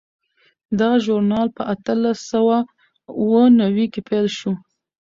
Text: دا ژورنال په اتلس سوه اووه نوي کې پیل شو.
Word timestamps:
دا 0.79 0.91
ژورنال 1.03 1.47
په 1.57 1.61
اتلس 1.73 2.19
سوه 2.31 2.57
اووه 3.19 3.43
نوي 3.61 3.85
کې 3.93 4.01
پیل 4.09 4.27
شو. 4.37 4.51